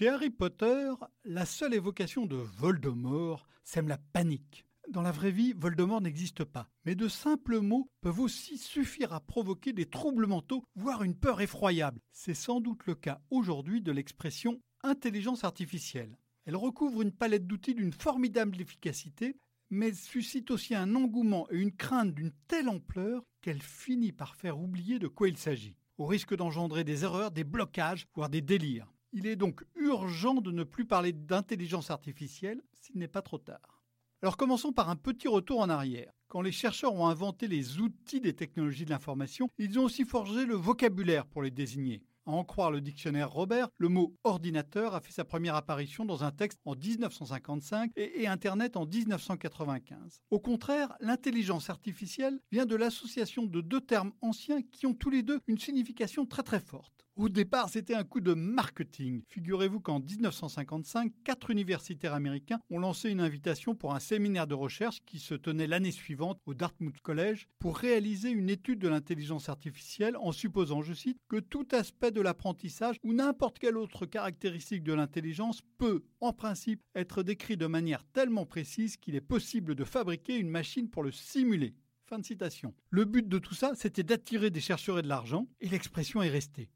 [0.00, 0.92] Chez Harry Potter,
[1.26, 4.64] la seule évocation de Voldemort sème la panique.
[4.88, 9.20] Dans la vraie vie, Voldemort n'existe pas, mais de simples mots peuvent aussi suffire à
[9.20, 12.00] provoquer des troubles mentaux, voire une peur effroyable.
[12.12, 16.16] C'est sans doute le cas aujourd'hui de l'expression intelligence artificielle.
[16.46, 19.36] Elle recouvre une palette d'outils d'une formidable efficacité,
[19.68, 24.58] mais suscite aussi un engouement et une crainte d'une telle ampleur qu'elle finit par faire
[24.58, 28.90] oublier de quoi il s'agit, au risque d'engendrer des erreurs, des blocages, voire des délires.
[29.12, 33.82] Il est donc urgent de ne plus parler d'intelligence artificielle s'il n'est pas trop tard.
[34.22, 36.12] Alors commençons par un petit retour en arrière.
[36.28, 40.44] Quand les chercheurs ont inventé les outils des technologies de l'information, ils ont aussi forgé
[40.44, 42.04] le vocabulaire pour les désigner.
[42.26, 46.22] À en croire le dictionnaire Robert, le mot ordinateur a fait sa première apparition dans
[46.22, 50.20] un texte en 1955 et, Internet en 1995.
[50.30, 55.22] Au contraire, l'intelligence artificielle vient de l'association de deux termes anciens qui ont tous les
[55.22, 57.06] deux une signification très très forte.
[57.16, 59.22] Au départ, c'était un coup de marketing.
[59.28, 65.00] Figurez-vous qu'en 1955, quatre universitaires américains ont lancé une invitation pour un séminaire de recherche
[65.04, 70.16] qui se tenait l'année suivante au Dartmouth College pour réaliser une étude de l'intelligence artificielle
[70.16, 74.94] en supposant, je cite, que tout aspect de l'apprentissage ou n'importe quelle autre caractéristique de
[74.94, 80.36] l'intelligence peut, en principe, être décrit de manière tellement précise qu'il est possible de fabriquer
[80.36, 81.74] une machine pour le simuler.
[82.06, 82.74] Fin de citation.
[82.88, 86.28] Le but de tout ça, c'était d'attirer des chercheurs et de l'argent, et l'expression est
[86.28, 86.70] restée.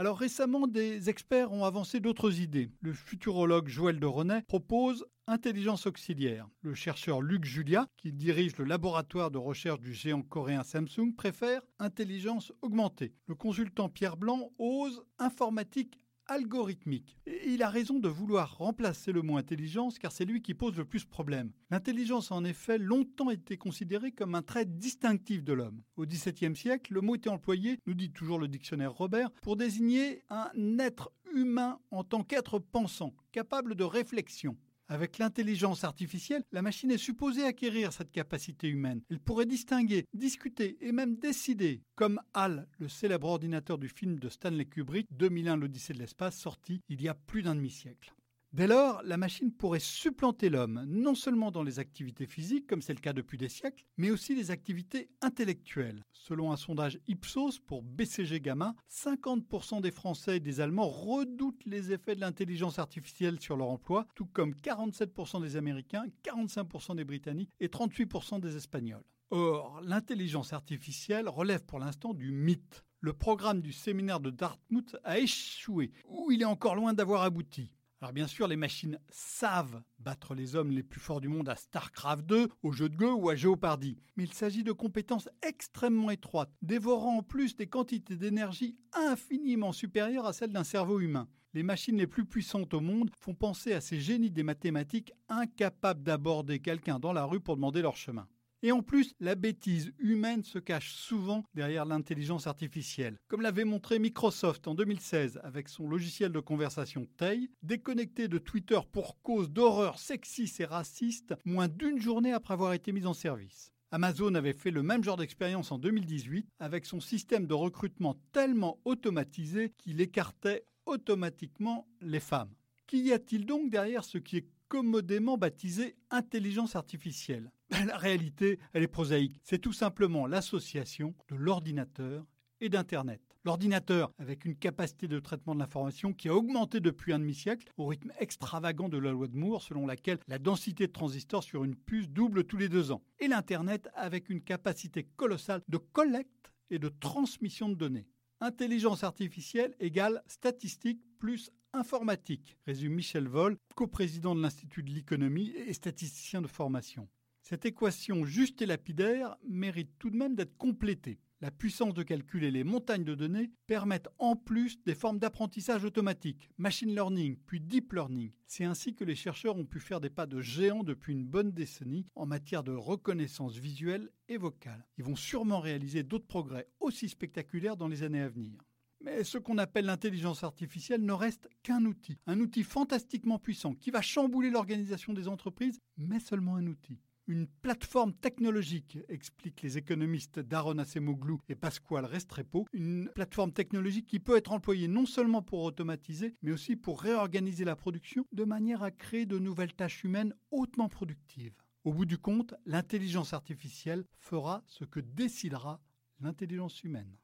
[0.00, 2.70] Alors récemment, des experts ont avancé d'autres idées.
[2.82, 6.46] Le futurologue Joël de René propose intelligence auxiliaire.
[6.62, 11.62] Le chercheur Luc Julia, qui dirige le laboratoire de recherche du géant coréen Samsung, préfère
[11.80, 13.12] intelligence augmentée.
[13.26, 15.98] Le consultant Pierre Blanc ose informatique
[16.28, 17.18] algorithmique.
[17.26, 20.76] Et il a raison de vouloir remplacer le mot intelligence car c'est lui qui pose
[20.76, 21.52] le plus de problèmes.
[21.70, 25.82] L'intelligence a en effet longtemps été considérée comme un trait distinctif de l'homme.
[25.96, 30.22] Au XVIIe siècle, le mot était employé, nous dit toujours le dictionnaire Robert, pour désigner
[30.30, 34.56] un être humain en tant qu'être pensant, capable de réflexion.
[34.90, 39.02] Avec l'intelligence artificielle, la machine est supposée acquérir cette capacité humaine.
[39.10, 44.30] Elle pourrait distinguer, discuter et même décider, comme HAL, le célèbre ordinateur du film de
[44.30, 48.14] Stanley Kubrick 2001 l'Odyssée de l'espace sorti il y a plus d'un demi-siècle.
[48.54, 52.94] Dès lors, la machine pourrait supplanter l'homme, non seulement dans les activités physiques, comme c'est
[52.94, 56.02] le cas depuis des siècles, mais aussi les activités intellectuelles.
[56.12, 61.92] Selon un sondage Ipsos pour BCG Gamma, 50% des Français et des Allemands redoutent les
[61.92, 67.52] effets de l'intelligence artificielle sur leur emploi, tout comme 47% des Américains, 45% des Britanniques
[67.60, 69.04] et 38% des Espagnols.
[69.30, 72.82] Or, l'intelligence artificielle relève pour l'instant du mythe.
[73.00, 77.70] Le programme du séminaire de Dartmouth a échoué, ou il est encore loin d'avoir abouti.
[78.00, 81.56] Alors bien sûr, les machines savent battre les hommes les plus forts du monde à
[81.56, 83.98] StarCraft 2, au jeu de Go ou à Jeopardy.
[84.16, 90.26] Mais il s'agit de compétences extrêmement étroites, dévorant en plus des quantités d'énergie infiniment supérieures
[90.26, 91.28] à celles d'un cerveau humain.
[91.54, 96.04] Les machines les plus puissantes au monde font penser à ces génies des mathématiques incapables
[96.04, 98.28] d'aborder quelqu'un dans la rue pour demander leur chemin.
[98.64, 103.16] Et en plus, la bêtise humaine se cache souvent derrière l'intelligence artificielle.
[103.28, 108.80] Comme l'avait montré Microsoft en 2016 avec son logiciel de conversation Tay, déconnecté de Twitter
[108.90, 113.70] pour cause d'horreurs sexistes et racistes moins d'une journée après avoir été mis en service.
[113.92, 118.80] Amazon avait fait le même genre d'expérience en 2018 avec son système de recrutement tellement
[118.84, 122.52] automatisé qu'il écartait automatiquement les femmes.
[122.88, 127.52] Qu'y a-t-il donc derrière ce qui est commodément baptisé intelligence artificielle?
[127.70, 129.40] La réalité, elle est prosaïque.
[129.42, 132.26] C'est tout simplement l'association de l'ordinateur
[132.60, 133.20] et d'Internet.
[133.44, 137.86] L'ordinateur, avec une capacité de traitement de l'information qui a augmenté depuis un demi-siècle, au
[137.86, 141.76] rythme extravagant de la loi de Moore, selon laquelle la densité de transistors sur une
[141.76, 143.02] puce double tous les deux ans.
[143.20, 148.08] Et l'Internet, avec une capacité colossale de collecte et de transmission de données.
[148.40, 155.72] Intelligence artificielle égale statistique plus informatique, résume Michel Vol, coprésident de l'Institut de l'économie et
[155.72, 157.08] statisticien de formation.
[157.48, 161.18] Cette équation juste et lapidaire mérite tout de même d'être complétée.
[161.40, 165.82] La puissance de calcul et les montagnes de données permettent en plus des formes d'apprentissage
[165.82, 168.32] automatique, machine learning, puis deep learning.
[168.46, 171.52] C'est ainsi que les chercheurs ont pu faire des pas de géant depuis une bonne
[171.52, 174.86] décennie en matière de reconnaissance visuelle et vocale.
[174.98, 178.58] Ils vont sûrement réaliser d'autres progrès aussi spectaculaires dans les années à venir.
[179.00, 183.90] Mais ce qu'on appelle l'intelligence artificielle ne reste qu'un outil, un outil fantastiquement puissant qui
[183.90, 187.00] va chambouler l'organisation des entreprises, mais seulement un outil.
[187.28, 194.18] Une plateforme technologique, expliquent les économistes Daron Acemoglu et Pasquale Restrepo, une plateforme technologique qui
[194.18, 198.82] peut être employée non seulement pour automatiser, mais aussi pour réorganiser la production de manière
[198.82, 201.52] à créer de nouvelles tâches humaines hautement productives.
[201.84, 205.82] Au bout du compte, l'intelligence artificielle fera ce que décidera
[206.20, 207.14] l'intelligence humaine.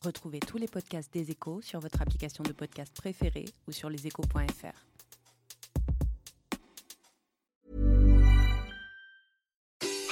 [0.00, 4.97] Retrouvez tous les podcasts des échos sur votre application de podcast préférée ou sur leséchos.fr.